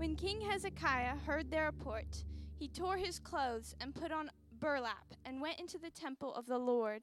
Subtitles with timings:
[0.00, 2.24] When King Hezekiah heard their report,
[2.58, 6.56] he tore his clothes and put on burlap and went into the temple of the
[6.56, 7.02] Lord.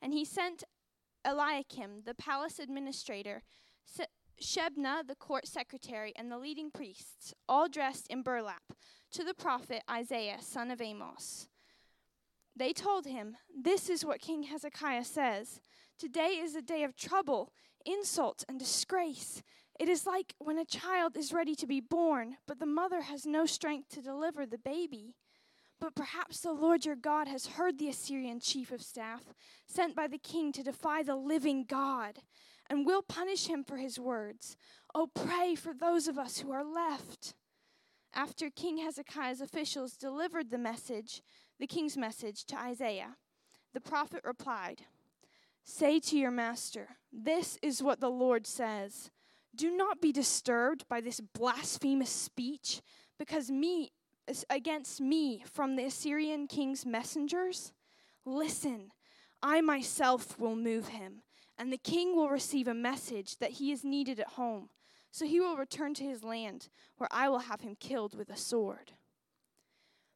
[0.00, 0.64] And he sent
[1.26, 3.42] Eliakim, the palace administrator,
[4.40, 8.62] Shebna, the court secretary, and the leading priests, all dressed in burlap,
[9.10, 11.48] to the prophet Isaiah, son of Amos.
[12.56, 15.60] They told him, This is what King Hezekiah says
[15.98, 17.52] Today is a day of trouble,
[17.84, 19.42] insult, and disgrace.
[19.82, 23.26] It is like when a child is ready to be born, but the mother has
[23.26, 25.16] no strength to deliver the baby.
[25.80, 29.34] But perhaps the Lord your God has heard the Assyrian chief of staff,
[29.66, 32.20] sent by the king to defy the living God,
[32.70, 34.56] and will punish him for his words.
[34.94, 37.34] Oh, pray for those of us who are left.
[38.14, 41.22] After King Hezekiah's officials delivered the message,
[41.58, 43.16] the king's message, to Isaiah,
[43.74, 44.82] the prophet replied,
[45.64, 49.10] Say to your master, This is what the Lord says.
[49.54, 52.80] Do not be disturbed by this blasphemous speech,
[53.18, 53.92] because me
[54.48, 57.72] against me from the Assyrian king's messengers.
[58.24, 58.92] Listen,
[59.42, 61.22] I myself will move him,
[61.58, 64.70] and the king will receive a message that he is needed at home.
[65.10, 68.36] So he will return to his land, where I will have him killed with a
[68.36, 68.92] sword.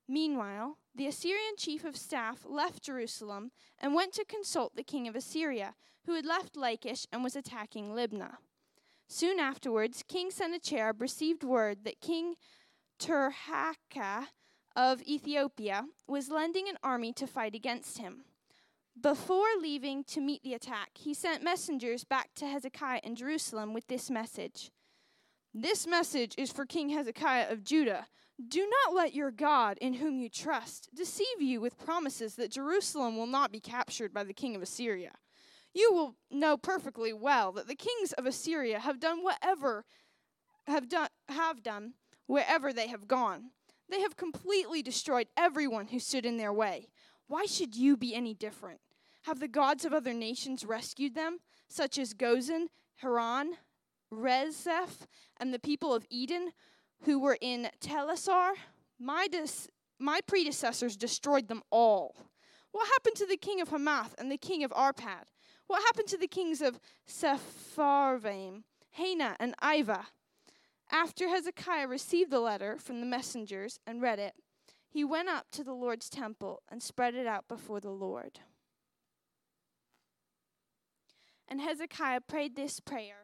[0.09, 5.15] Meanwhile, the Assyrian chief of staff left Jerusalem and went to consult the king of
[5.15, 5.75] Assyria,
[6.07, 8.37] who had left Lachish and was attacking Libnah.
[9.09, 12.35] Soon afterwards, King Sennacherib received word that King
[12.99, 14.29] Tirhakah
[14.75, 18.25] of Ethiopia was lending an army to fight against him.
[19.01, 23.87] Before leaving to meet the attack, he sent messengers back to Hezekiah in Jerusalem with
[23.89, 24.71] this message
[25.55, 28.07] This message is for King Hezekiah of Judah.
[28.49, 33.17] Do not let your God, in whom you trust, deceive you with promises that Jerusalem
[33.17, 35.13] will not be captured by the king of Assyria.
[35.77, 39.85] You will know perfectly well that the kings of Assyria have done whatever
[40.67, 41.93] have done have done
[42.27, 43.51] wherever they have gone.
[43.91, 46.89] They have completely destroyed everyone who stood in their way.
[47.27, 48.81] Why should you be any different?
[49.25, 52.69] Have the gods of other nations rescued them, such as Gozan,
[53.03, 53.59] Haran,
[54.11, 56.53] Rezeph, and the people of Eden
[57.03, 58.53] who were in Telassar?
[58.99, 62.17] My, dis- my predecessors destroyed them all.
[62.73, 65.27] What happened to the king of Hamath and the king of Arpad?
[65.67, 66.79] What happened to the kings of
[67.09, 70.07] Sepharvaim, Hena, and Ivah?
[70.91, 74.35] After Hezekiah received the letter from the messengers and read it,
[74.89, 78.41] he went up to the Lord's temple and spread it out before the Lord.
[81.49, 83.23] And Hezekiah prayed this prayer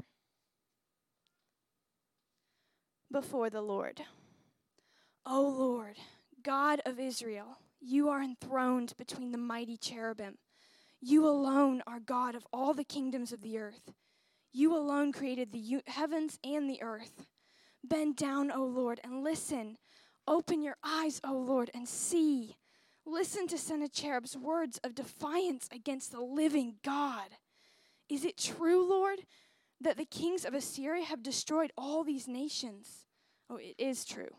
[3.11, 4.03] before the Lord
[5.25, 5.97] O Lord,
[6.43, 10.39] God of Israel, you are enthroned between the mighty cherubim.
[11.05, 13.93] You alone are God of all the kingdoms of the earth.
[14.53, 17.27] You alone created the heavens and the earth.
[17.83, 19.79] Bend down, O Lord, and listen.
[20.29, 22.57] Open your eyes, O Lord, and see.
[23.05, 27.31] Listen to Sennacherib's words of defiance against the living God.
[28.09, 29.23] Is it true, Lord,
[29.81, 33.07] that the kings of Assyria have destroyed all these nations?
[33.51, 34.37] Oh, it is true.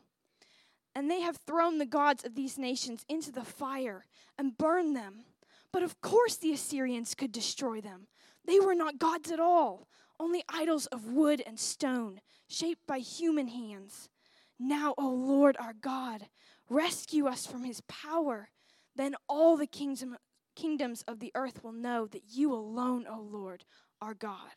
[0.96, 4.06] And they have thrown the gods of these nations into the fire
[4.38, 5.26] and burned them.
[5.74, 8.08] But of course, the Assyrians could destroy them.
[8.46, 9.90] They were not gods at all,
[10.20, 14.08] only idols of wood and stone, shaped by human hands.
[14.60, 16.28] Now, O Lord our God,
[16.70, 18.50] rescue us from his power.
[18.96, 20.18] Then all the kingdom,
[20.56, 23.66] kingdoms of the earth will know that you alone, O Lord,
[24.00, 24.54] are God.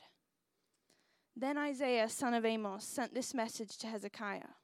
[1.35, 4.55] Then Isaiah, son of Amos, sent this message to Hezekiah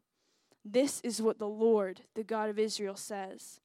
[0.64, 3.61] This is what the Lord, the God of Israel, says.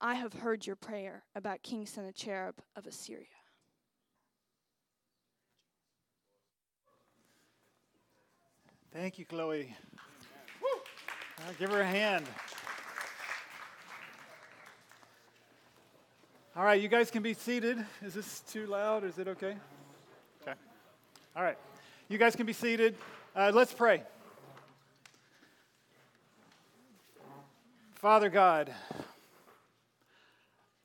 [0.00, 3.26] I have heard your prayer about King Sennacherib of Assyria.
[8.92, 9.74] Thank you, Chloe.
[11.58, 12.26] give her a hand.
[16.56, 17.84] All right, you guys can be seated.
[18.02, 19.04] Is this too loud?
[19.04, 19.56] Is it okay?
[20.42, 20.54] Okay.
[21.36, 21.58] All right.
[22.08, 22.96] You guys can be seated.
[23.36, 24.02] Uh, let's pray.
[27.94, 28.72] Father God,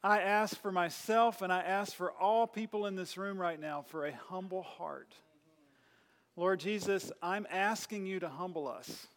[0.03, 3.83] I ask for myself and I ask for all people in this room right now
[3.87, 5.15] for a humble heart.
[6.35, 9.07] Lord Jesus, I'm asking you to humble us.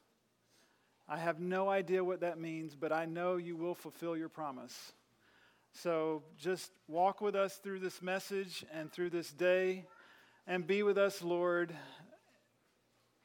[1.09, 4.93] I have no idea what that means, but I know you will fulfill your promise.
[5.73, 9.87] So just walk with us through this message and through this day
[10.47, 11.75] and be with us, Lord,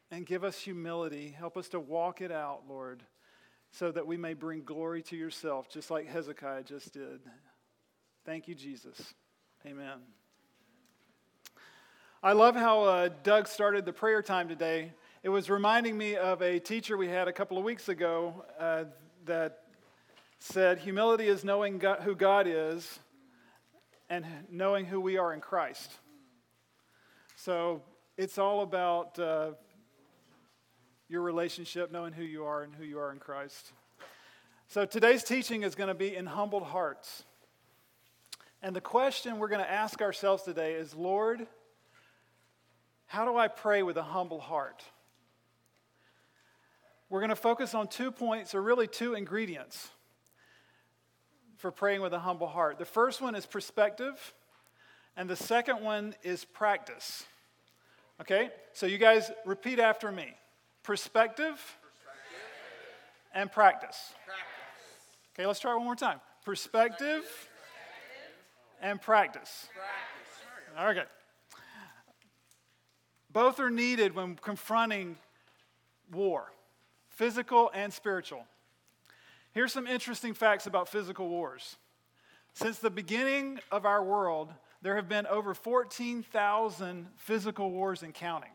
[0.10, 1.36] and give us humility.
[1.38, 3.04] Help us to walk it out, Lord,
[3.70, 7.22] so that we may bring glory to yourself, just like Hezekiah just did.
[8.24, 9.16] Thank you, Jesus.
[9.66, 9.98] Amen.
[12.22, 14.94] I love how uh, Doug started the prayer time today.
[15.24, 18.84] It was reminding me of a teacher we had a couple of weeks ago uh,
[19.26, 19.64] that
[20.38, 23.00] said, Humility is knowing God, who God is
[24.08, 25.92] and knowing who we are in Christ.
[27.36, 27.82] So
[28.18, 29.54] it's all about uh,
[31.10, 33.72] your relationship, knowing who you are and who you are in Christ.
[34.68, 37.24] So today's teaching is going to be in humbled hearts.
[38.62, 41.48] And the question we're going to ask ourselves today is Lord,
[43.08, 44.84] how do I pray with a humble heart?
[47.10, 49.90] We're going to focus on two points, or really two ingredients,
[51.58, 52.80] for praying with a humble heart.
[52.80, 54.34] The first one is perspective,
[55.18, 57.26] and the second one is practice.
[58.22, 58.50] Okay?
[58.72, 60.36] So you guys repeat after me
[60.84, 62.40] perspective, perspective.
[63.34, 64.14] and practice.
[64.26, 65.36] practice.
[65.36, 66.22] Okay, let's try one more time.
[66.46, 67.51] Perspective, perspective.
[68.82, 69.70] And practice.
[70.76, 71.02] practice.
[71.02, 71.10] Okay.
[73.32, 75.18] Both are needed when confronting
[76.12, 76.52] war,
[77.10, 78.46] physical and spiritual.
[79.54, 81.78] Here's some interesting facts about physical wars.
[82.54, 84.50] Since the beginning of our world,
[84.82, 88.52] there have been over 14,000 physical wars and counting.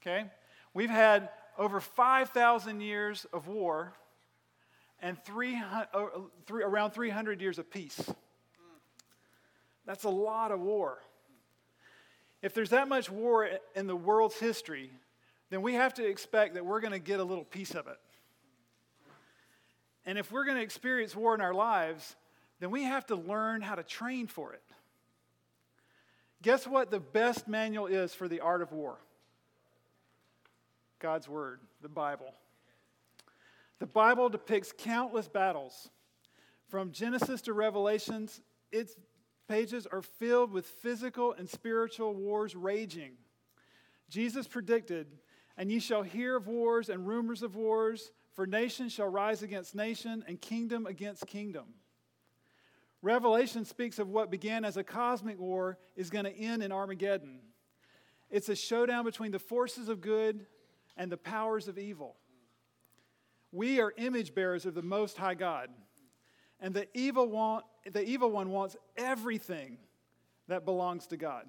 [0.00, 0.30] Okay?
[0.74, 3.92] We've had over 5,000 years of war
[5.00, 6.06] and 300, uh,
[6.46, 8.12] three, around 300 years of peace.
[9.86, 10.98] That's a lot of war.
[12.40, 14.90] If there's that much war in the world's history,
[15.50, 17.98] then we have to expect that we're going to get a little piece of it.
[20.04, 22.16] And if we're going to experience war in our lives,
[22.58, 24.62] then we have to learn how to train for it.
[26.42, 28.98] Guess what the best manual is for the art of war?
[30.98, 32.34] God's Word, the Bible.
[33.78, 35.90] The Bible depicts countless battles.
[36.68, 38.40] From Genesis to Revelations,
[38.70, 38.96] it's
[39.52, 43.12] pages are filled with physical and spiritual wars raging.
[44.08, 45.06] Jesus predicted,
[45.58, 49.74] And ye shall hear of wars and rumors of wars, for nation shall rise against
[49.74, 51.66] nation and kingdom against kingdom.
[53.02, 57.40] Revelation speaks of what began as a cosmic war is going to end in Armageddon.
[58.30, 60.46] It's a showdown between the forces of good
[60.96, 62.16] and the powers of evil.
[63.50, 65.68] We are image bearers of the Most High God.
[66.62, 69.78] And the evil, want, the evil one wants everything
[70.46, 71.44] that belongs to God.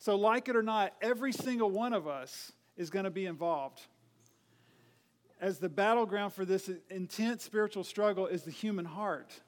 [0.00, 3.80] So, like it or not, every single one of us is going to be involved.
[5.40, 9.40] As the battleground for this intense spiritual struggle is the human heart.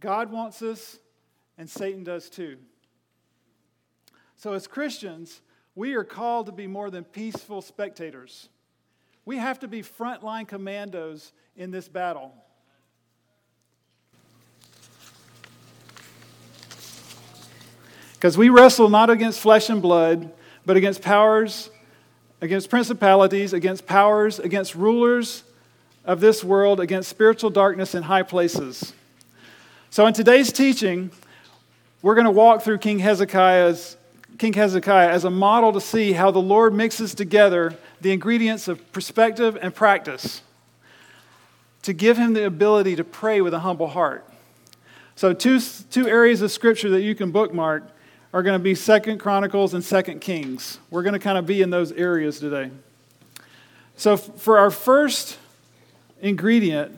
[0.00, 0.98] God wants us,
[1.58, 2.58] and Satan does too.
[4.36, 5.42] So, as Christians,
[5.74, 8.48] we are called to be more than peaceful spectators.
[9.24, 12.32] We have to be frontline commandos in this battle.
[18.18, 20.32] Because we wrestle not against flesh and blood,
[20.66, 21.70] but against powers,
[22.40, 25.44] against principalities, against powers, against rulers
[26.04, 28.92] of this world, against spiritual darkness in high places.
[29.90, 31.12] So, in today's teaching,
[32.02, 33.96] we're going to walk through King Hezekiah's
[34.36, 38.92] King Hezekiah as a model to see how the Lord mixes together the ingredients of
[38.92, 40.42] perspective and practice
[41.82, 44.28] to give him the ability to pray with a humble heart.
[45.14, 47.84] So, two, two areas of scripture that you can bookmark
[48.32, 50.78] are going to be Second Chronicles and Second Kings.
[50.90, 52.70] We're going to kind of be in those areas today.
[53.96, 55.38] So, for our first
[56.20, 56.94] ingredient,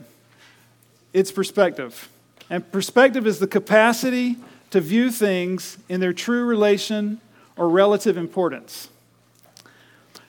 [1.13, 2.09] it's perspective.
[2.49, 4.35] And perspective is the capacity
[4.71, 7.19] to view things in their true relation
[7.55, 8.89] or relative importance.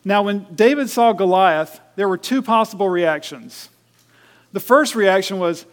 [0.04, 3.68] Now, when David saw Goliath, there were two possible reactions.
[4.52, 5.64] The first reaction was,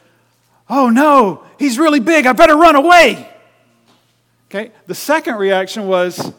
[0.70, 3.28] Oh no, he's really big, I better run away.
[4.50, 4.72] Okay?
[4.88, 6.34] The second reaction was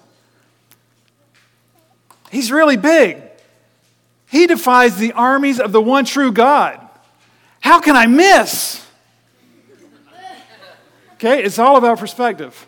[2.31, 3.23] he's really big.
[4.29, 6.81] He defies the armies of the one true God.
[7.61, 8.87] How can I miss?
[11.15, 12.67] Okay, it's all about perspective.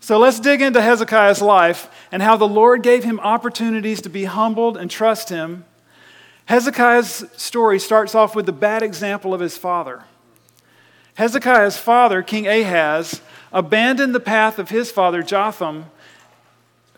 [0.00, 4.24] So let's dig into Hezekiah's life and how the Lord gave him opportunities to be
[4.24, 5.64] humbled and trust him.
[6.46, 10.04] Hezekiah's story starts off with the bad example of his father.
[11.16, 13.20] Hezekiah's father, King Ahaz,
[13.52, 15.86] abandoned the path of his father Jotham,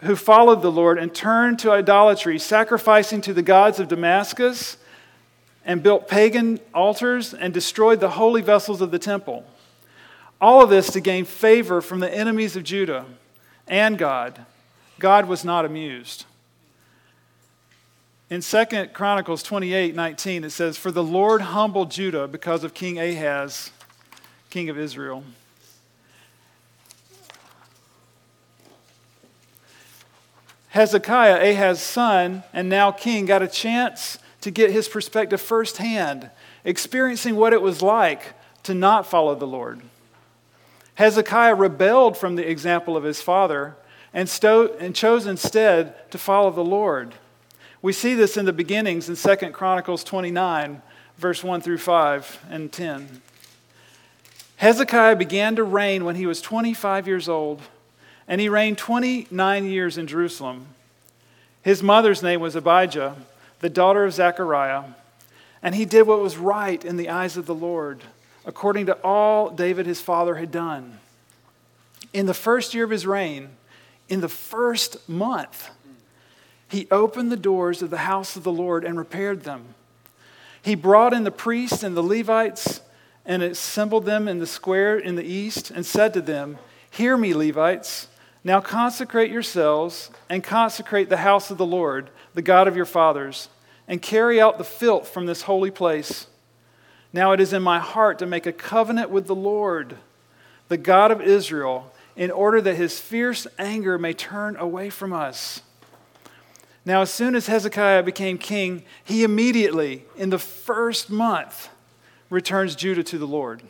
[0.02, 4.76] who followed the Lord, and turned to idolatry, sacrificing to the gods of Damascus,
[5.64, 9.44] and built pagan altars and destroyed the holy vessels of the temple.
[10.40, 13.04] All of this to gain favor from the enemies of Judah
[13.66, 14.46] and God.
[14.98, 16.24] God was not amused.
[18.30, 22.98] In 2 Chronicles 28 19, it says, For the Lord humbled Judah because of King
[22.98, 23.70] Ahaz,
[24.50, 25.24] king of Israel.
[30.70, 36.30] Hezekiah, Ahaz's son, and now king, got a chance to get his perspective firsthand,
[36.64, 38.34] experiencing what it was like
[38.64, 39.82] to not follow the Lord.
[40.94, 43.76] Hezekiah rebelled from the example of his father
[44.12, 47.14] and, sto- and chose instead to follow the Lord.
[47.80, 50.82] We see this in the beginnings in 2 Chronicles 29,
[51.16, 53.22] verse 1 through 5 and 10.
[54.56, 57.62] Hezekiah began to reign when he was 25 years old,
[58.28, 60.66] and he reigned 29 years in Jerusalem.
[61.62, 63.16] His mother's name was Abijah,
[63.60, 64.84] the daughter of Zechariah,
[65.62, 68.02] and he did what was right in the eyes of the Lord,
[68.46, 71.00] according to all David his father had done.
[72.12, 73.48] In the first year of his reign,
[74.08, 75.70] in the first month,
[76.68, 79.74] he opened the doors of the house of the Lord and repaired them.
[80.62, 82.80] He brought in the priests and the Levites
[83.24, 86.58] and assembled them in the square in the east and said to them,
[86.90, 88.07] Hear me, Levites.
[88.44, 93.48] Now consecrate yourselves and consecrate the house of the Lord, the God of your fathers,
[93.86, 96.26] and carry out the filth from this holy place.
[97.12, 99.96] Now it is in my heart to make a covenant with the Lord,
[100.68, 105.62] the God of Israel, in order that his fierce anger may turn away from us.
[106.84, 111.68] Now, as soon as Hezekiah became king, he immediately, in the first month,
[112.30, 113.62] returns Judah to the Lord.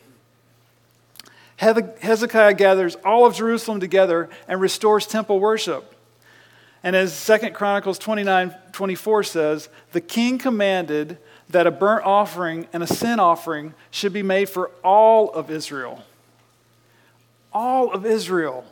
[1.58, 5.94] Hezekiah gathers all of Jerusalem together and restores temple worship.
[6.82, 11.18] And as Second Chronicles 29 24 says, the king commanded
[11.50, 16.04] that a burnt offering and a sin offering should be made for all of Israel.
[17.52, 18.64] All of Israel.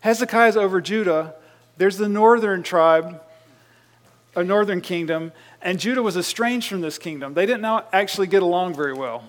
[0.00, 1.34] Hezekiah's over Judah.
[1.76, 3.22] There's the northern tribe,
[4.34, 5.30] a northern kingdom,
[5.62, 7.34] and Judah was estranged from this kingdom.
[7.34, 9.22] They didn't actually get along very well.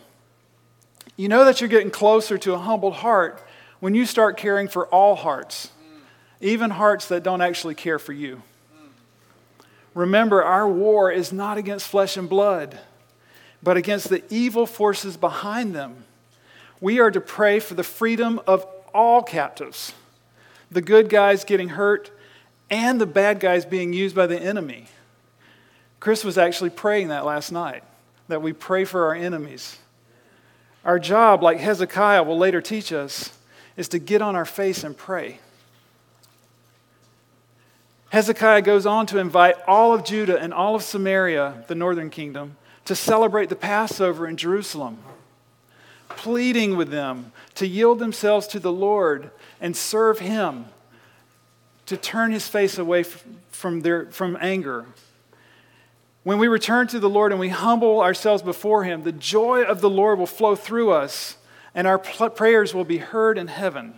[1.17, 3.43] You know that you're getting closer to a humbled heart
[3.79, 5.71] when you start caring for all hearts,
[6.39, 8.43] even hearts that don't actually care for you.
[9.95, 12.77] Remember, our war is not against flesh and blood,
[13.63, 16.03] but against the evil forces behind them.
[16.79, 19.93] We are to pray for the freedom of all captives,
[20.69, 22.11] the good guys getting hurt,
[22.69, 24.85] and the bad guys being used by the enemy.
[25.99, 27.83] Chris was actually praying that last night,
[28.27, 29.79] that we pray for our enemies.
[30.87, 33.37] Our job, like Hezekiah will later teach us,
[33.75, 35.41] is to get on our face and pray.
[38.09, 42.55] Hezekiah goes on to invite all of Judah and all of Samaria, the northern kingdom,
[42.85, 44.99] to celebrate the Passover in Jerusalem,
[46.07, 49.29] pleading with them to yield themselves to the Lord
[49.59, 50.67] and serve Him,
[51.87, 53.03] to turn His face away
[53.51, 54.85] from, their, from anger.
[56.27, 59.79] When we return to the Lord and we humble ourselves before Him, the joy of
[59.79, 61.37] the Lord will flow through us
[61.73, 63.93] and our prayers will be heard in heaven.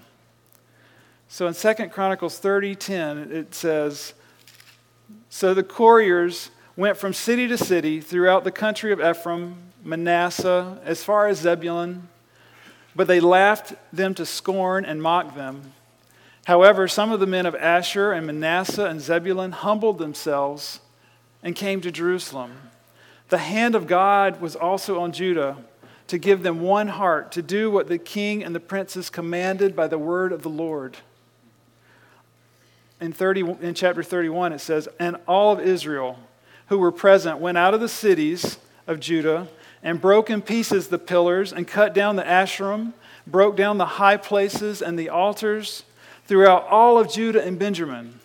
[1.27, 4.13] So in 2 Chronicles 30:10 it says,
[5.31, 11.03] "So the couriers went from city to city throughout the country of Ephraim, Manasseh, as
[11.03, 12.09] far as Zebulun,
[12.95, 15.73] but they laughed them to scorn and mocked them.
[16.45, 20.81] However, some of the men of Asher and Manasseh and Zebulun humbled themselves
[21.43, 22.53] and came to Jerusalem.
[23.29, 25.57] The hand of God was also on Judah
[26.07, 29.87] to give them one heart to do what the king and the princes commanded by
[29.87, 30.97] the word of the Lord."
[33.01, 36.19] in, 30, in chapter 31, it says, And all of Israel
[36.67, 39.47] who were present went out of the cities of Judah
[39.81, 42.93] and broke in pieces the pillars and cut down the Asherim,
[43.25, 45.83] broke down the high places and the altars
[46.25, 48.18] throughout all of Judah and Benjamin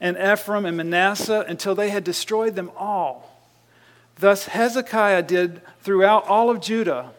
[0.00, 3.40] and Ephraim and Manasseh until they had destroyed them all.
[4.18, 7.12] Thus Hezekiah did throughout all of Judah,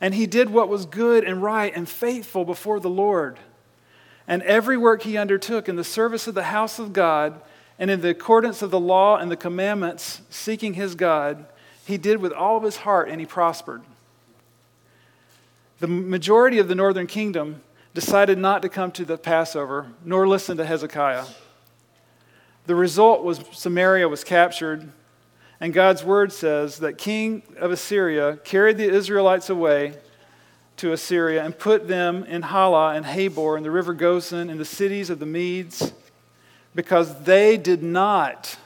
[0.00, 3.38] and he did what was good and right and faithful before the Lord.
[4.26, 7.40] And every work he undertook in the service of the house of God
[7.78, 11.44] and in the accordance of the law and the commandments, seeking his God,
[11.84, 13.82] he did with all of his heart and he prospered.
[15.80, 17.62] The majority of the northern kingdom
[17.92, 21.24] decided not to come to the Passover nor listen to Hezekiah.
[22.66, 24.90] The result was Samaria was captured,
[25.60, 29.94] and God's word says that king of Assyria carried the Israelites away
[30.78, 34.64] to Assyria and put them in Halah and Habor and the river Gozan in the
[34.64, 35.92] cities of the Medes
[36.74, 38.56] because they did not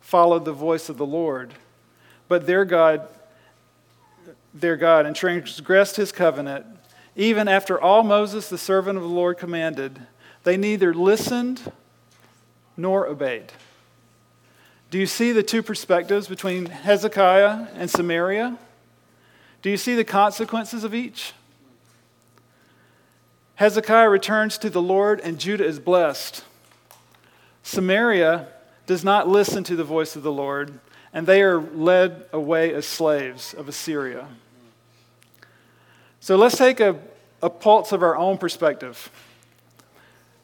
[0.00, 1.52] follow the voice of the Lord,
[2.28, 3.06] but their God,
[4.54, 6.64] their God, and transgressed his covenant.
[7.14, 10.00] Even after all Moses, the servant of the Lord, commanded,
[10.44, 11.72] they neither listened
[12.78, 13.52] nor obeyed.
[14.90, 18.56] Do you see the two perspectives between Hezekiah and Samaria?
[19.60, 21.34] Do you see the consequences of each?
[23.56, 26.44] Hezekiah returns to the Lord, and Judah is blessed.
[27.64, 28.46] Samaria
[28.86, 30.78] does not listen to the voice of the Lord,
[31.12, 34.28] and they are led away as slaves of Assyria.
[36.20, 36.96] So let's take a,
[37.42, 39.10] a pulse of our own perspective.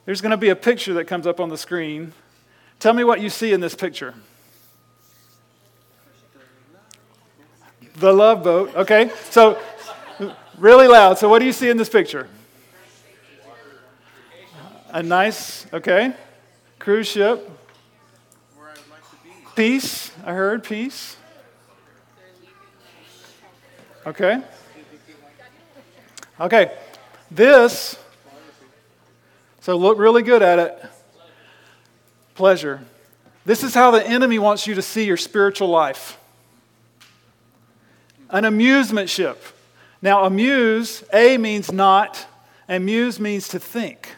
[0.05, 2.13] There's going to be a picture that comes up on the screen.
[2.79, 4.15] Tell me what you see in this picture.
[7.97, 8.75] The love boat.
[8.75, 9.11] Okay.
[9.31, 9.59] So,
[10.59, 11.19] really loud.
[11.19, 12.29] So, what do you see in this picture?
[14.95, 16.13] A nice, okay,
[16.79, 17.51] cruise ship.
[19.57, 20.13] Peace.
[20.25, 21.17] I heard peace.
[24.07, 24.41] Okay.
[26.41, 26.79] Okay.
[27.29, 27.99] This,
[29.61, 30.85] so look really good at it.
[32.35, 32.81] Pleasure.
[33.45, 36.19] This is how the enemy wants you to see your spiritual life
[38.31, 39.41] an amusement ship.
[40.03, 42.27] Now, amuse, A means not,
[42.67, 44.17] and muse means to think.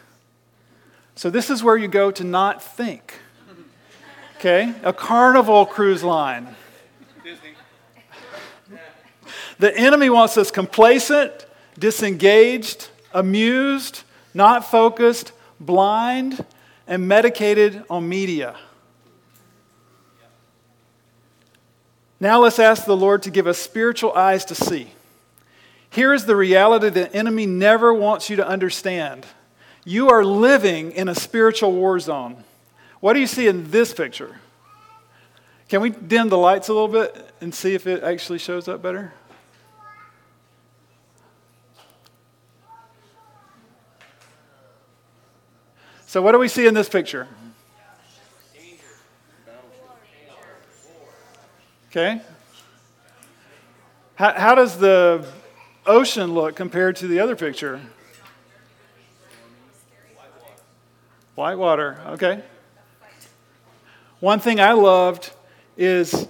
[1.15, 3.19] So, this is where you go to not think.
[4.37, 4.73] Okay?
[4.83, 6.55] A carnival cruise line.
[9.59, 11.45] The enemy wants us complacent,
[11.77, 16.45] disengaged, amused, not focused, blind,
[16.87, 18.55] and medicated on media.
[22.19, 24.91] Now let's ask the Lord to give us spiritual eyes to see.
[25.89, 29.25] Here is the reality the enemy never wants you to understand.
[29.85, 32.43] You are living in a spiritual war zone.
[32.99, 34.39] What do you see in this picture?
[35.69, 38.81] Can we dim the lights a little bit and see if it actually shows up
[38.81, 39.13] better?
[46.07, 47.27] So, what do we see in this picture?
[51.91, 52.21] Okay.
[54.15, 55.27] How, how does the
[55.85, 57.81] ocean look compared to the other picture?
[61.35, 61.99] Whitewater.
[62.11, 62.41] Okay.
[64.21, 65.29] One thing I loved
[65.75, 66.25] is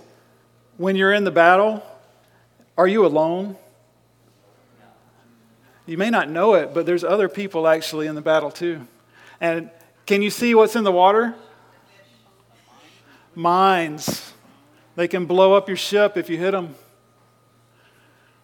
[0.77, 1.83] when you're in the battle,
[2.79, 3.55] are you alone?
[5.85, 8.87] You may not know it, but there's other people actually in the battle too.
[9.39, 9.69] And
[10.07, 11.35] can you see what's in the water?
[13.35, 14.33] Mines.
[14.95, 16.73] They can blow up your ship if you hit them.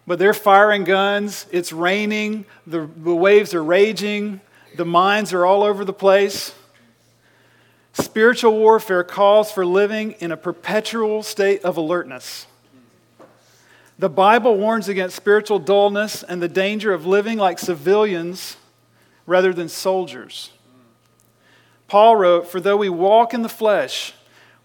[0.06, 1.46] But they're firing guns.
[1.50, 2.44] It's raining.
[2.66, 4.40] The, the waves are raging.
[4.76, 6.54] The mines are all over the place.
[7.94, 12.46] Spiritual warfare calls for living in a perpetual state of alertness.
[13.98, 18.56] The Bible warns against spiritual dullness and the danger of living like civilians
[19.26, 20.50] rather than soldiers.
[21.88, 24.14] Paul wrote, For though we walk in the flesh,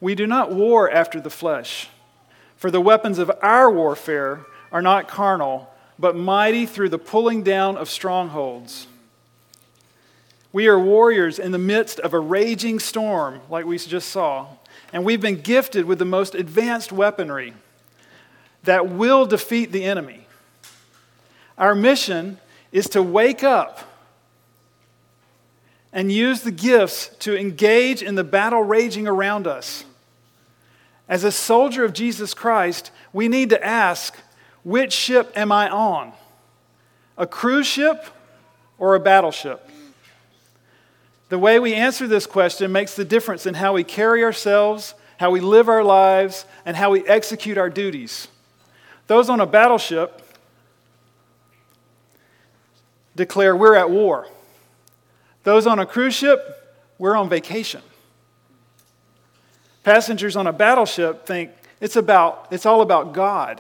[0.01, 1.89] we do not war after the flesh.
[2.55, 7.77] For the weapons of our warfare are not carnal, but mighty through the pulling down
[7.77, 8.87] of strongholds.
[10.51, 14.47] We are warriors in the midst of a raging storm, like we just saw,
[14.91, 17.53] and we've been gifted with the most advanced weaponry
[18.63, 20.25] that will defeat the enemy.
[21.57, 22.39] Our mission
[22.71, 23.88] is to wake up
[25.91, 29.83] and use the gifts to engage in the battle raging around us.
[31.07, 34.15] As a soldier of Jesus Christ, we need to ask
[34.63, 36.13] which ship am I on?
[37.17, 38.05] A cruise ship
[38.77, 39.67] or a battleship?
[41.29, 45.31] The way we answer this question makes the difference in how we carry ourselves, how
[45.31, 48.27] we live our lives, and how we execute our duties.
[49.07, 50.21] Those on a battleship
[53.15, 54.27] declare we're at war.
[55.49, 57.81] Those on a cruise ship, we're on vacation.
[59.83, 61.49] Passengers on a battleship think
[61.81, 63.59] it's about it's all about God.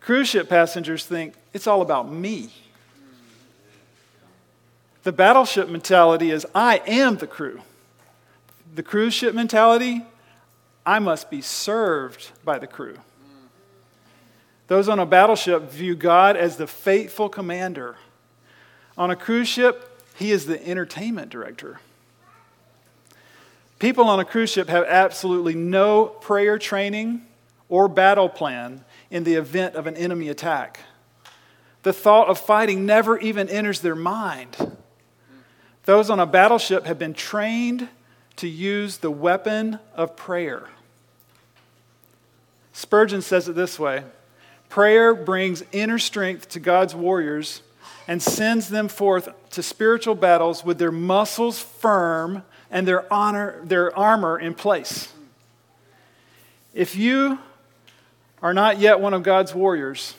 [0.00, 2.52] Cruise ship passengers think it's all about me.
[5.02, 7.62] The battleship mentality is I am the crew.
[8.74, 10.04] The cruise ship mentality,
[10.84, 12.98] I must be served by the crew.
[14.66, 17.96] Those on a battleship view God as the faithful commander.
[18.98, 19.89] On a cruise ship,
[20.20, 21.80] he is the entertainment director.
[23.78, 27.22] People on a cruise ship have absolutely no prayer training
[27.70, 30.80] or battle plan in the event of an enemy attack.
[31.84, 34.76] The thought of fighting never even enters their mind.
[35.86, 37.88] Those on a battleship have been trained
[38.36, 40.68] to use the weapon of prayer.
[42.74, 44.04] Spurgeon says it this way
[44.68, 47.62] Prayer brings inner strength to God's warriors
[48.10, 53.96] and sends them forth to spiritual battles with their muscles firm and their honor their
[53.96, 55.12] armor in place.
[56.74, 57.38] If you
[58.42, 60.16] are not yet one of God's warriors,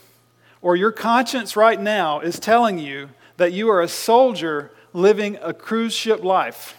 [0.61, 5.53] or your conscience right now is telling you that you are a soldier living a
[5.53, 6.77] cruise ship life,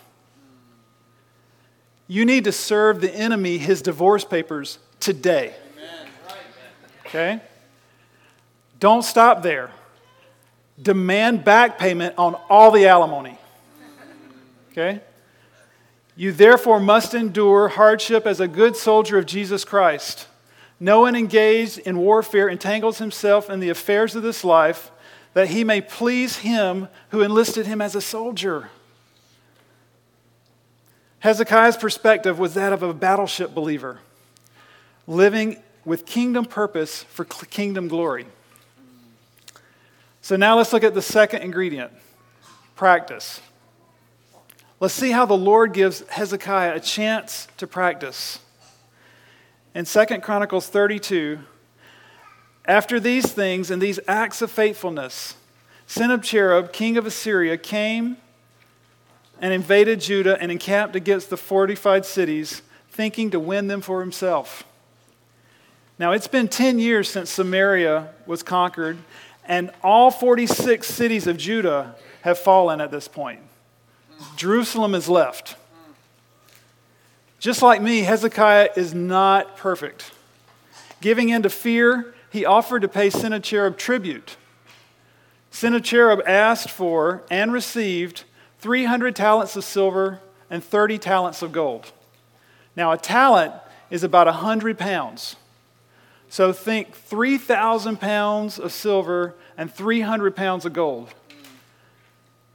[2.09, 5.55] You need to serve the enemy his divorce papers today.
[7.07, 7.41] Okay?
[8.81, 9.71] Don't stop there.
[10.83, 13.39] Demand back payment on all the alimony.
[14.71, 15.01] Okay?
[16.17, 20.27] You therefore must endure hardship as a good soldier of Jesus Christ.
[20.81, 24.91] No one engaged in warfare entangles himself in the affairs of this life
[25.35, 28.69] that he may please him who enlisted him as a soldier.
[31.21, 34.01] Hezekiah's perspective was that of a battleship believer,
[35.07, 38.27] living with kingdom purpose for kingdom glory.
[40.23, 41.93] So now let's look at the second ingredient
[42.77, 43.41] practice.
[44.79, 48.39] Let's see how the Lord gives Hezekiah a chance to practice.
[49.75, 51.41] In 2 Chronicles 32,
[52.67, 55.35] after these things and these acts of faithfulness,
[55.89, 58.17] Sennacherib, king of Assyria, came
[59.41, 64.63] and invaded Judah and encamped against the fortified cities, thinking to win them for himself.
[65.99, 68.99] Now, it's been 10 years since Samaria was conquered,
[69.45, 73.41] and all 46 cities of Judah have fallen at this point.
[74.37, 75.57] Jerusalem is left.
[77.39, 80.13] Just like me, Hezekiah is not perfect.
[81.01, 84.37] Giving in to fear, he offered to pay Sennacherib tribute.
[85.51, 88.25] Sennacherib asked for and received
[88.61, 91.93] 300 talents of silver and 30 talents of gold.
[92.77, 93.53] Now, a talent
[93.91, 95.37] is about 100 pounds.
[96.33, 101.13] So think 3,000 pounds of silver and 300 pounds of gold.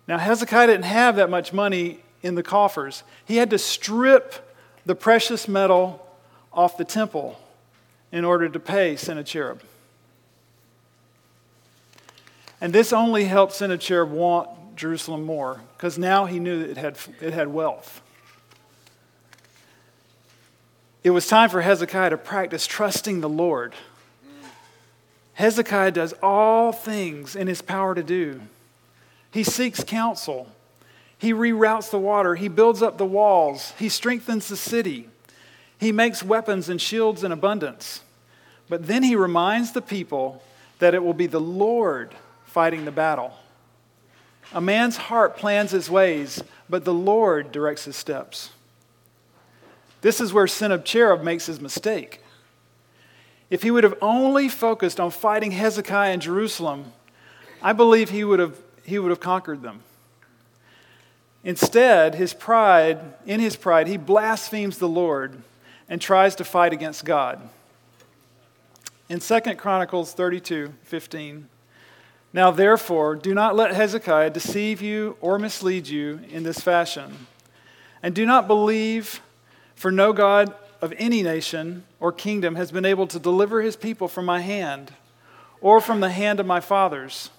[0.07, 3.03] Now, Hezekiah didn't have that much money in the coffers.
[3.23, 4.33] He had to strip
[4.87, 6.03] the precious metal
[6.51, 7.39] off the temple
[8.11, 9.59] in order to pay Sennacherib.
[12.59, 16.97] And this only helped Sennacherib want Jerusalem more because now he knew that it had,
[17.21, 18.01] it had wealth.
[21.08, 23.74] It was time for Hezekiah to practice trusting the Lord.
[25.36, 28.41] Hezekiah does all things in his power to do.
[29.32, 30.52] He seeks counsel.
[31.17, 32.36] He reroutes the water.
[32.36, 33.72] He builds up the walls.
[33.80, 35.08] He strengthens the city.
[35.80, 38.02] He makes weapons and shields in abundance.
[38.67, 40.43] But then he reminds the people
[40.80, 43.32] that it will be the Lord fighting the battle.
[44.54, 48.50] A man's heart plans his ways, but the Lord directs his steps.
[50.01, 52.21] This is where Sennacherib makes his mistake.
[53.49, 56.91] If he would have only focused on fighting Hezekiah in Jerusalem,
[57.62, 59.81] I believe he would have, he would have conquered them.
[61.43, 65.41] Instead, his pride, in his pride, he blasphemes the Lord
[65.88, 67.47] and tries to fight against God.
[69.07, 71.47] In 2 Chronicles 32 15,
[72.33, 77.27] now, therefore, do not let Hezekiah deceive you or mislead you in this fashion.
[78.03, 79.21] And do not believe,
[79.77, 84.07] for no God of any nation or kingdom has been able to deliver his people
[84.07, 84.91] from my hand
[85.61, 87.29] or from the hand of my fathers.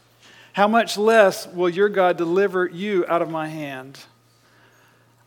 [0.52, 3.98] How much less will your God deliver you out of my hand?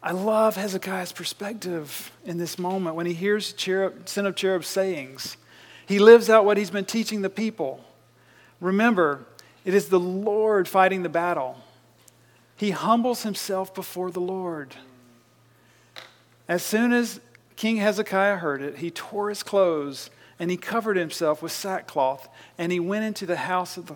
[0.01, 5.35] I love Hezekiah's perspective in this moment when he hears cherub, Sennacherib's sayings.
[5.85, 7.83] He lives out what he's been teaching the people.
[8.61, 9.25] Remember,
[9.65, 11.57] it is the Lord fighting the battle.
[12.55, 14.75] He humbles himself before the Lord.
[16.51, 17.21] As soon as
[17.55, 22.73] King Hezekiah heard it, he tore his clothes and he covered himself with sackcloth and
[22.73, 23.95] he went into the house of the,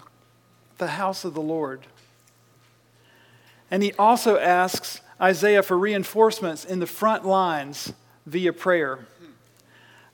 [0.77, 1.81] the house of the Lord.
[3.69, 7.91] And he also asks Isaiah for reinforcements in the front lines
[8.25, 9.05] via prayer.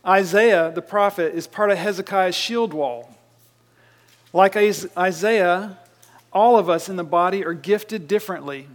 [0.03, 3.15] Isaiah, the prophet, is part of Hezekiah's shield wall.
[4.33, 5.77] Like Isaiah,
[6.33, 8.67] all of us in the body are gifted differently.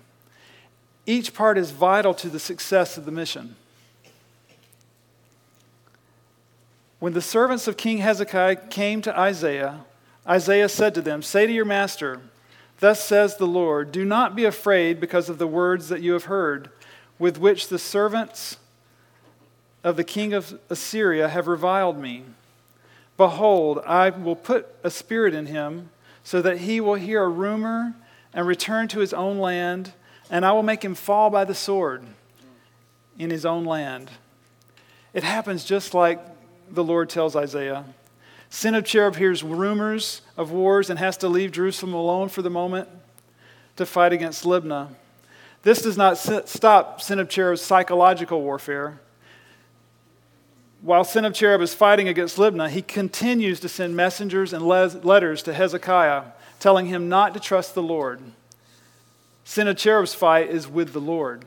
[1.06, 3.56] Each part is vital to the success of the mission.
[6.98, 9.84] When the servants of King Hezekiah came to Isaiah,
[10.26, 12.20] Isaiah said to them, Say to your master,
[12.80, 16.24] Thus says the Lord, Do not be afraid because of the words that you have
[16.24, 16.70] heard,
[17.18, 18.56] with which the servants
[19.84, 22.24] of the king of Assyria have reviled me.
[23.16, 25.90] Behold, I will put a spirit in him,
[26.24, 27.94] so that he will hear a rumor
[28.34, 29.92] and return to his own land,
[30.30, 32.04] and I will make him fall by the sword
[33.18, 34.10] in his own land.
[35.12, 36.20] It happens just like
[36.70, 37.84] the Lord tells Isaiah.
[38.50, 42.88] Sennacherib hears rumors of wars and has to leave Jerusalem alone for the moment
[43.76, 44.88] to fight against Libnah.
[45.62, 49.00] This does not stop Sennacherib's psychological warfare
[50.86, 56.22] while Sennacherib is fighting against Libnah, he continues to send messengers and letters to Hezekiah,
[56.60, 58.20] telling him not to trust the Lord.
[59.48, 61.44] Sennacherib's fight is with the Lord.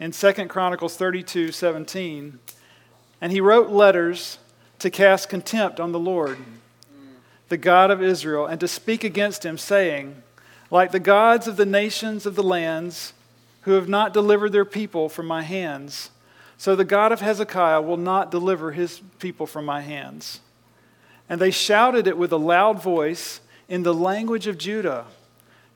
[0.00, 2.40] in 2 Chronicles 32 17.
[3.20, 4.38] And he wrote letters
[4.80, 6.38] to cast contempt on the Lord,
[7.50, 10.22] the God of Israel, and to speak against him, saying,
[10.72, 13.12] Like the gods of the nations of the lands
[13.62, 16.10] who have not delivered their people from my hands,
[16.56, 20.40] so the God of Hezekiah will not deliver his people from my hands.
[21.28, 25.06] And they shouted it with a loud voice in the language of Judah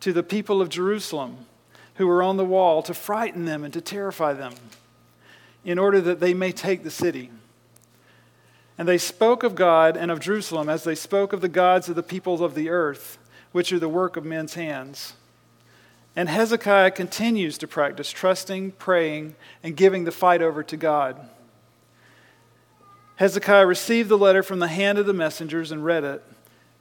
[0.03, 1.47] to the people of Jerusalem
[1.95, 4.55] who were on the wall to frighten them and to terrify them
[5.65, 7.31] in order that they may take the city.
[8.77, 11.95] And they spoke of God and of Jerusalem as they spoke of the gods of
[11.95, 13.19] the peoples of the earth,
[13.53, 15.13] which are the work of men's hands.
[16.17, 21.29] And Hezekiah continues to practice trusting, praying, and giving the fight over to God.
[23.17, 26.25] Hezekiah received the letter from the hand of the messengers and read it.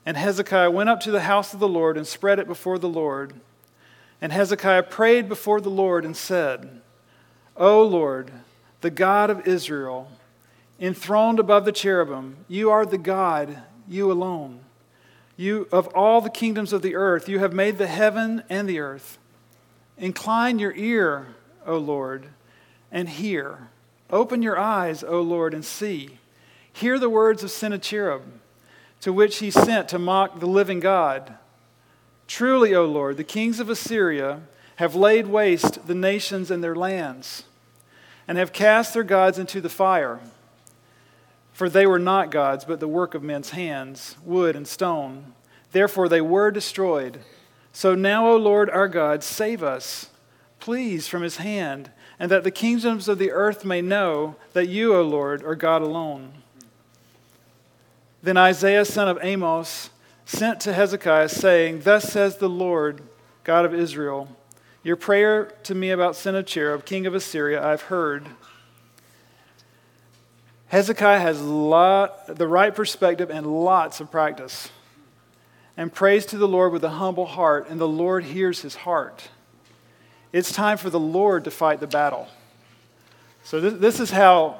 [0.06, 2.90] And Hezekiah went up to the house of the Lord and spread it before the
[2.90, 3.34] Lord.
[4.20, 6.82] And Hezekiah prayed before the Lord and said,
[7.56, 8.32] O Lord,
[8.82, 10.10] the God of Israel,
[10.80, 14.62] enthroned above the cherubim, you are the God, you alone.
[15.38, 18.80] You of all the kingdoms of the earth, you have made the heaven and the
[18.80, 19.18] earth.
[19.98, 21.28] Incline your ear,
[21.66, 22.28] O Lord,
[22.92, 23.70] and hear.
[24.10, 26.18] Open your eyes, O Lord, and see.
[26.74, 28.22] Hear the words of Sennacherib,
[29.02, 31.36] to which he sent to mock the living God.
[32.28, 34.42] Truly, O Lord, the kings of Assyria
[34.78, 37.44] have laid waste the nations and their lands,
[38.28, 40.20] and have cast their gods into the fire.
[41.52, 45.34] For they were not gods, but the work of men's hands, wood and stone.
[45.72, 47.20] Therefore they were destroyed.
[47.74, 50.10] So now, O Lord our God, save us,
[50.60, 54.96] please, from his hand, and that the kingdoms of the earth may know that you,
[54.96, 56.40] O Lord, are God alone.
[58.23, 59.89] Then Isaiah, son of Amos,
[60.25, 63.01] sent to Hezekiah, saying, Thus says the Lord,
[63.43, 64.27] God of Israel,
[64.84, 68.27] Your prayer to me about Sennacherib, king of Assyria, I've heard.
[70.67, 74.69] Hezekiah has lot, the right perspective and lots of practice,
[75.75, 79.29] and prays to the Lord with a humble heart, and the Lord hears his heart.
[80.31, 82.27] It's time for the Lord to fight the battle.
[83.43, 84.60] So, this, this is how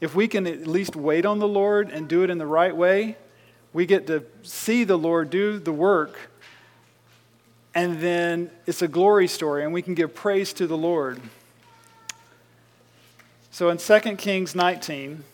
[0.00, 2.74] if we can at least wait on the Lord and do it in the right
[2.74, 3.16] way,
[3.72, 6.16] we get to see the Lord do the work.
[7.74, 11.20] And then it's a glory story, and we can give praise to the Lord.
[13.50, 15.24] So in 2 Kings 19,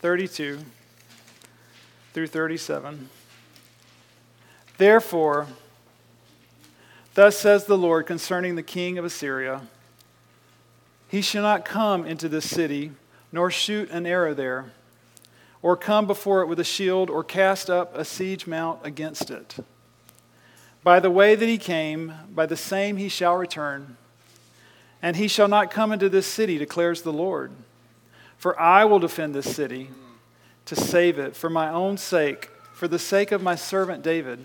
[0.00, 0.58] 32
[2.12, 3.08] through 37,
[4.78, 5.46] therefore,
[7.14, 9.62] thus says the Lord concerning the king of Assyria
[11.10, 12.92] he shall not come into this city,
[13.32, 14.70] nor shoot an arrow there,
[15.60, 19.56] or come before it with a shield, or cast up a siege mount against it.
[20.84, 23.96] By the way that he came, by the same he shall return.
[25.02, 27.50] And he shall not come into this city, declares the Lord.
[28.38, 29.90] For I will defend this city
[30.66, 34.44] to save it for my own sake, for the sake of my servant David.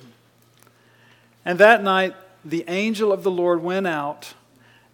[1.45, 4.33] And that night the angel of the Lord went out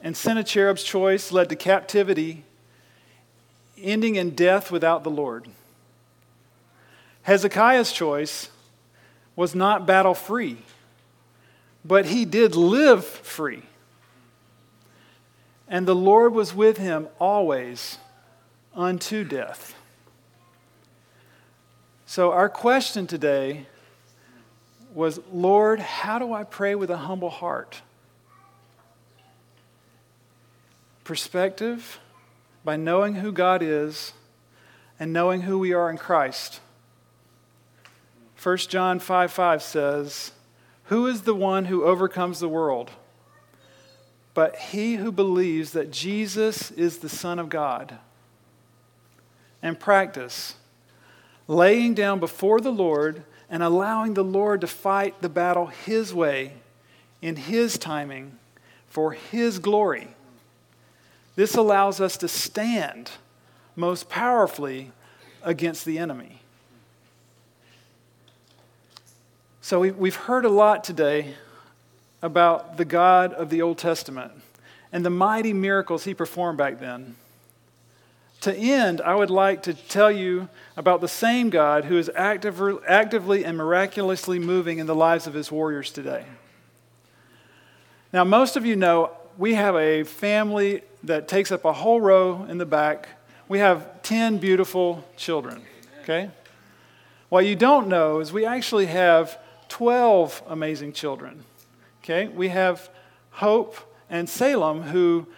[0.00, 2.44] and Sennacherib's choice led to captivity,
[3.78, 5.48] ending in death without the Lord.
[7.22, 8.50] Hezekiah's choice
[9.34, 10.58] was not battle free,
[11.84, 13.62] but he did live free.
[15.66, 17.98] And the Lord was with him always
[18.74, 19.74] unto death.
[22.14, 23.66] So, our question today
[24.94, 27.82] was Lord, how do I pray with a humble heart?
[31.02, 31.98] Perspective
[32.64, 34.12] by knowing who God is
[35.00, 36.60] and knowing who we are in Christ.
[38.40, 40.30] 1 John 5 5 says,
[40.84, 42.92] Who is the one who overcomes the world?
[44.34, 47.98] But he who believes that Jesus is the Son of God.
[49.60, 50.54] And practice
[51.46, 56.54] laying down before the Lord and allowing the Lord to fight the battle his way,
[57.20, 58.38] in his timing,
[58.88, 60.08] for his glory.
[61.36, 63.10] This allows us to stand
[63.76, 64.92] most powerfully
[65.42, 66.40] against the enemy.
[69.60, 71.34] So we've heard a lot today
[72.22, 74.32] about the God of the Old Testament
[74.92, 77.16] and the mighty miracles he performed back then.
[78.44, 83.42] To end, I would like to tell you about the same God who is actively
[83.42, 86.26] and miraculously moving in the lives of his warriors today.
[88.12, 92.44] Now, most of you know we have a family that takes up a whole row
[92.44, 93.08] in the back.
[93.48, 95.62] We have 10 beautiful children,
[96.02, 96.30] okay?
[97.30, 99.38] What you don't know is we actually have
[99.70, 101.44] 12 amazing children,
[102.02, 102.28] okay?
[102.28, 102.90] We have
[103.30, 103.78] Hope
[104.10, 105.28] and Salem who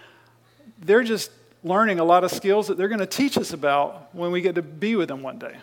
[0.81, 1.31] they're just
[1.67, 4.55] learning a lot of skills that they're going to teach us about when we get
[4.55, 5.57] to be with them one day.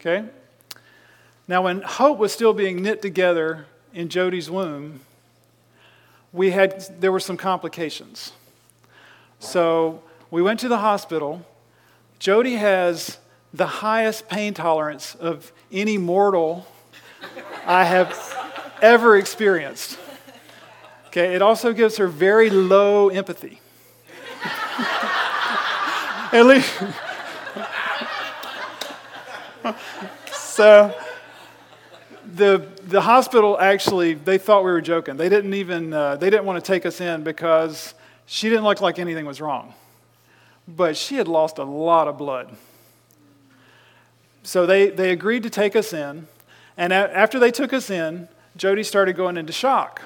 [0.00, 0.24] Okay?
[1.46, 5.00] Now, when Hope was still being knit together in Jody's womb,
[6.32, 8.32] we had there were some complications.
[9.38, 11.46] So we went to the hospital.
[12.18, 13.18] Jody has
[13.52, 16.66] the highest pain tolerance of any mortal
[17.66, 18.12] I have
[18.80, 19.98] ever experienced.
[21.08, 23.60] Okay, it also gives her very low empathy.
[26.36, 26.70] At least.
[30.34, 30.94] so
[32.26, 35.16] the, the hospital actually, they thought we were joking.
[35.16, 37.94] They didn't even, uh, they didn't want to take us in because
[38.26, 39.72] she didn't look like anything was wrong.
[40.68, 42.54] But she had lost a lot of blood.
[44.42, 46.28] So they, they agreed to take us in.
[46.76, 50.02] And a- after they took us in, Jody started going into shock.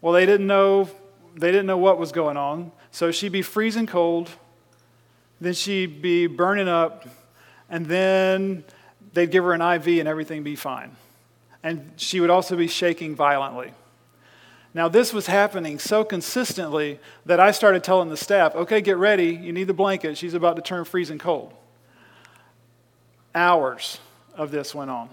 [0.00, 0.88] Well, they didn't know,
[1.34, 2.72] they didn't know what was going on.
[2.90, 4.30] So she'd be freezing cold
[5.40, 7.06] then she'd be burning up,
[7.68, 8.64] and then
[9.12, 10.96] they'd give her an IV and everything be fine.
[11.62, 13.72] And she would also be shaking violently.
[14.72, 19.34] Now, this was happening so consistently that I started telling the staff, okay, get ready.
[19.34, 20.18] You need the blanket.
[20.18, 21.54] She's about to turn freezing cold.
[23.34, 23.98] Hours
[24.34, 25.08] of this went on.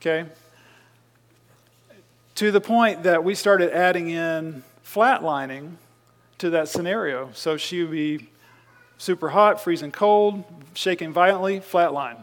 [0.00, 0.26] Okay?
[2.34, 5.76] To the point that we started adding in flatlining
[6.36, 7.30] to that scenario.
[7.32, 8.28] So she would be
[8.98, 12.18] super hot, freezing cold, shaking violently, flatline.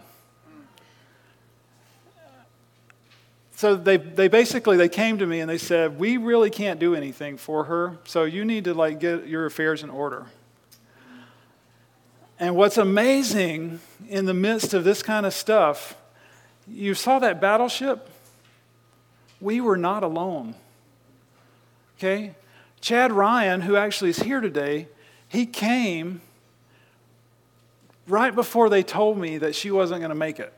[3.56, 6.96] So they, they basically they came to me and they said, "We really can't do
[6.96, 10.26] anything for her, so you need to like get your affairs in order."
[12.40, 13.80] And what's amazing
[14.10, 15.96] in the midst of this kind of stuff,
[16.68, 18.10] you saw that battleship?
[19.40, 20.56] We were not alone.
[22.00, 22.34] Okay?
[22.80, 24.88] Chad Ryan, who actually is here today,
[25.28, 26.22] he came
[28.12, 30.54] right before they told me that she wasn't going to make it.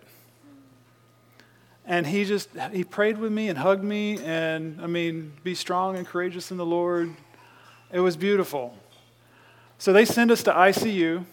[1.85, 5.97] And he just, he prayed with me and hugged me and, I mean, be strong
[5.97, 7.13] and courageous in the Lord.
[7.91, 8.75] It was beautiful.
[9.77, 11.25] So they send us to ICU,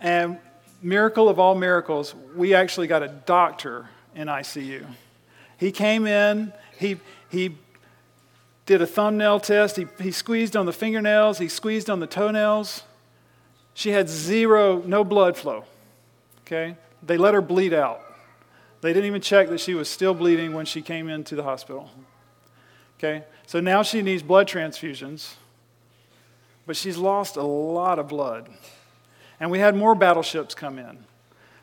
[0.00, 0.38] and
[0.82, 4.84] miracle of all miracles, we actually got a doctor in ICU.
[5.56, 6.98] He came in, he,
[7.30, 7.56] he
[8.66, 12.82] did a thumbnail test, he, he squeezed on the fingernails, he squeezed on the toenails.
[13.74, 15.64] She had zero, no blood flow.
[16.46, 16.76] Okay?
[17.02, 18.00] They let her bleed out.
[18.80, 21.90] They didn't even check that she was still bleeding when she came into the hospital.
[22.98, 23.24] Okay?
[23.46, 25.34] So now she needs blood transfusions,
[26.66, 28.48] but she's lost a lot of blood.
[29.40, 31.04] And we had more battleships come in.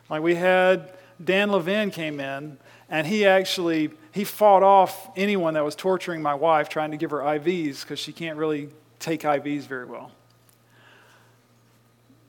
[0.08, 0.92] Like we had
[1.22, 6.34] Dan Levin came in, and he actually he fought off anyone that was torturing my
[6.34, 8.68] wife trying to give her IVs because she can't really
[8.98, 10.10] take IVs very well.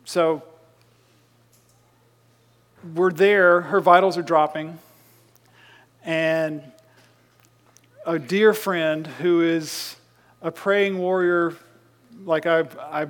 [0.05, 0.43] So
[2.95, 4.79] we're there, her vitals are dropping,
[6.03, 6.63] and
[8.05, 9.95] a dear friend who is
[10.41, 11.55] a praying warrior,
[12.25, 13.07] like I, I,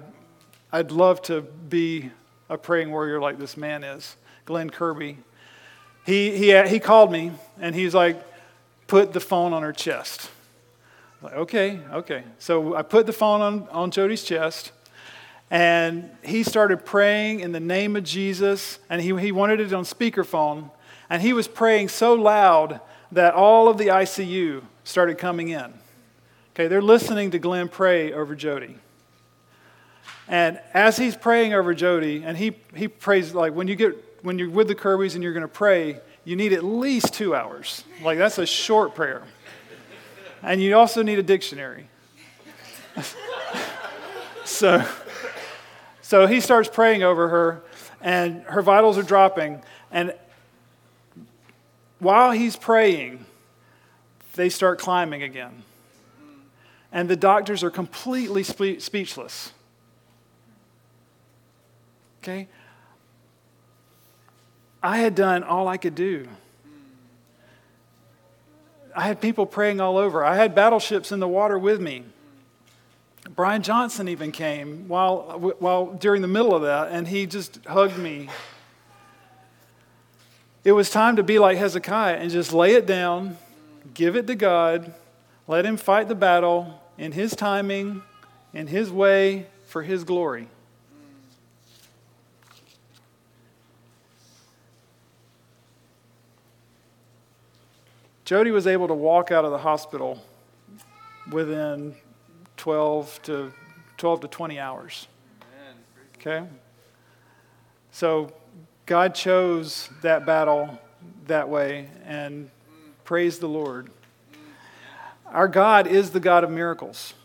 [0.71, 2.11] I'd love to be
[2.49, 5.17] a praying warrior like this man is, Glenn Kirby.
[6.05, 8.21] He, he, he called me and he's like,
[8.87, 10.29] put the phone on her chest.
[11.21, 12.23] I'm like, okay, okay.
[12.39, 14.73] So I put the phone on, on Jody's chest
[15.51, 19.83] and he started praying in the name of Jesus, and he, he wanted it on
[19.83, 20.71] speakerphone.
[21.09, 22.79] And he was praying so loud
[23.11, 25.73] that all of the ICU started coming in.
[26.53, 28.77] Okay, they're listening to Glenn pray over Jody.
[30.29, 34.39] And as he's praying over Jody, and he, he prays like when you get when
[34.39, 37.83] you're with the Kirbys and you're to pray, you need at least two hours.
[38.01, 39.23] Like that's a short prayer.
[40.41, 41.89] And you also need a dictionary.
[44.45, 44.85] so,
[46.11, 47.63] so he starts praying over her,
[48.01, 49.63] and her vitals are dropping.
[49.91, 50.13] And
[51.99, 53.23] while he's praying,
[54.33, 55.63] they start climbing again.
[56.91, 59.53] And the doctors are completely spe- speechless.
[62.21, 62.49] Okay?
[64.83, 66.27] I had done all I could do.
[68.93, 70.25] I had people praying all over.
[70.25, 72.03] I had battleships in the water with me.
[73.29, 77.97] Brian Johnson even came while, while during the middle of that, and he just hugged
[77.97, 78.29] me.
[80.63, 83.37] It was time to be like Hezekiah and just lay it down,
[83.93, 84.93] give it to God,
[85.47, 88.03] let him fight the battle in his timing,
[88.53, 90.47] in his way, for his glory.
[98.25, 100.23] Jody was able to walk out of the hospital
[101.31, 101.95] within
[102.61, 103.51] 12 to
[103.97, 105.07] 12 to 20 hours.
[106.17, 106.45] Okay?
[107.91, 108.31] So
[108.85, 110.79] God chose that battle
[111.25, 112.51] that way and
[113.03, 113.89] praise the Lord.
[115.25, 117.15] Our God is the God of miracles.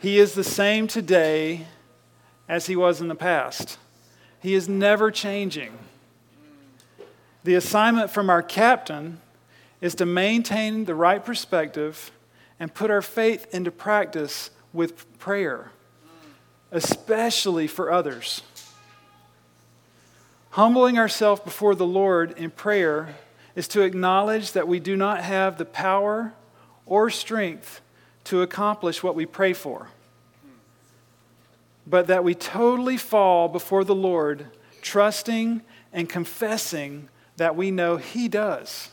[0.00, 1.66] He is the same today
[2.46, 3.78] as he was in the past.
[4.38, 5.78] He is never changing.
[7.42, 9.22] The assignment from our captain
[9.80, 12.10] is to maintain the right perspective
[12.60, 15.70] and put our faith into practice with prayer,
[16.72, 18.42] especially for others.
[20.50, 23.16] Humbling ourselves before the Lord in prayer
[23.54, 26.34] is to acknowledge that we do not have the power
[26.84, 27.80] or strength
[28.24, 29.88] to accomplish what we pray for,
[31.86, 34.46] but that we totally fall before the Lord,
[34.82, 35.62] trusting
[35.92, 38.90] and confessing that we know He does.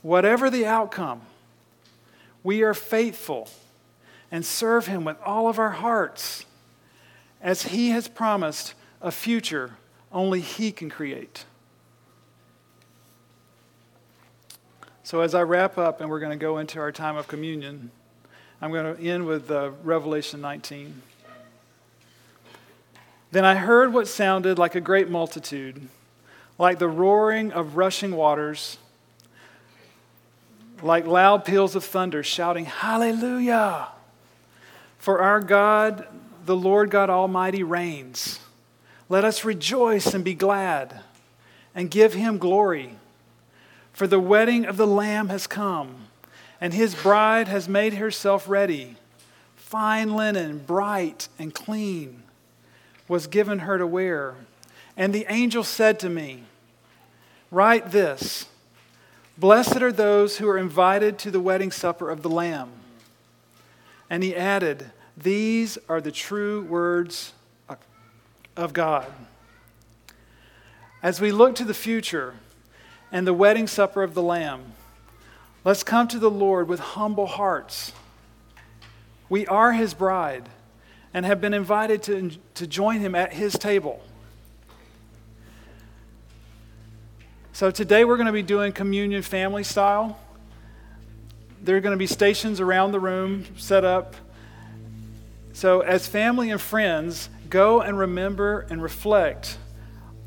[0.00, 1.22] Whatever the outcome,
[2.42, 3.48] we are faithful
[4.32, 6.46] and serve Him with all of our hearts
[7.40, 9.76] as He has promised a future
[10.10, 11.44] only He can create.
[15.04, 17.90] So, as I wrap up and we're going to go into our time of communion,
[18.60, 21.02] I'm going to end with uh, Revelation 19.
[23.30, 25.88] Then I heard what sounded like a great multitude,
[26.58, 28.78] like the roaring of rushing waters
[30.82, 33.88] like loud peals of thunder, shouting, Hallelujah!
[35.02, 36.06] For our God,
[36.46, 38.38] the Lord God Almighty, reigns.
[39.08, 41.00] Let us rejoice and be glad
[41.74, 42.94] and give him glory.
[43.92, 46.06] For the wedding of the Lamb has come,
[46.60, 48.94] and his bride has made herself ready.
[49.56, 52.22] Fine linen, bright and clean,
[53.08, 54.36] was given her to wear.
[54.96, 56.44] And the angel said to me,
[57.50, 58.46] Write this
[59.36, 62.70] Blessed are those who are invited to the wedding supper of the Lamb.
[64.12, 67.32] And he added, These are the true words
[68.54, 69.06] of God.
[71.02, 72.34] As we look to the future
[73.10, 74.74] and the wedding supper of the Lamb,
[75.64, 77.92] let's come to the Lord with humble hearts.
[79.30, 80.46] We are his bride
[81.14, 84.02] and have been invited to, to join him at his table.
[87.54, 90.20] So today we're going to be doing communion family style.
[91.62, 94.16] There are going to be stations around the room set up.
[95.52, 99.58] So, as family and friends, go and remember and reflect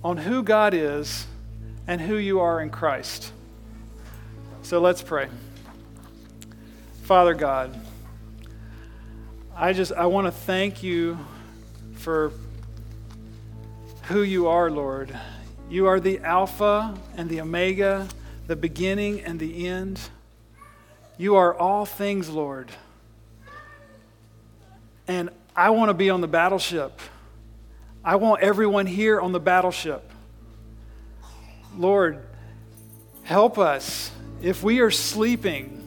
[0.02, 1.28] on who God is
[1.88, 3.34] and who you are in Christ.
[4.62, 5.28] So, let's pray.
[7.04, 7.78] Father God,
[9.54, 11.18] I just I want to thank you
[11.96, 12.32] for
[14.04, 15.14] who you are, Lord.
[15.70, 18.08] You are the Alpha and the Omega,
[18.48, 20.00] the beginning and the end.
[21.18, 22.70] You are all things, Lord.
[25.08, 27.00] And I want to be on the battleship.
[28.04, 30.12] I want everyone here on the battleship.
[31.78, 32.24] Lord,
[33.24, 34.12] help us.
[34.42, 35.82] If we are sleeping,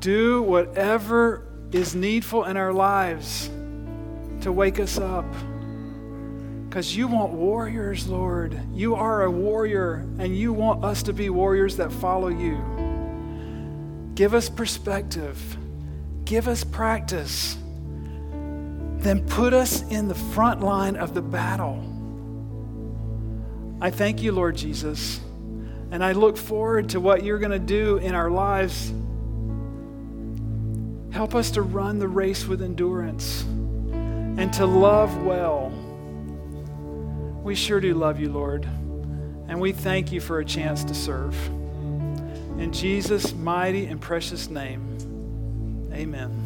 [0.00, 3.50] do whatever is needful in our lives
[4.40, 5.26] to wake us up.
[6.68, 8.60] Because you want warriors, Lord.
[8.72, 12.75] You are a warrior, and you want us to be warriors that follow you.
[14.16, 15.38] Give us perspective,
[16.24, 17.56] give us practice,
[18.98, 21.84] then put us in the front line of the battle.
[23.80, 25.20] I thank you, Lord Jesus,
[25.90, 28.90] and I look forward to what you're going to do in our lives.
[31.12, 33.44] Help us to run the race with endurance.
[34.38, 35.70] and to love well.
[37.42, 38.64] We sure do love you, Lord,
[39.48, 41.34] and we thank you for a chance to serve.
[42.58, 44.98] In Jesus' mighty and precious name,
[45.92, 46.45] amen.